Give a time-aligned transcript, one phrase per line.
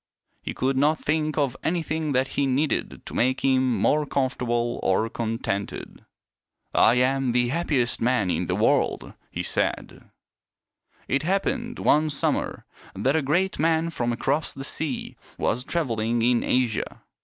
[0.41, 5.07] He could not think of anything that he needed to make him more comfortable or
[5.11, 6.03] contented."
[6.73, 10.09] I am the happiest man in the world," he said.
[11.07, 16.43] It happened one summer that a great man from across the sea was traveling in
[16.43, 17.03] Asia.